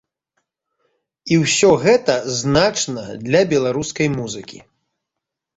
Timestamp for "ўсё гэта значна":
1.43-3.03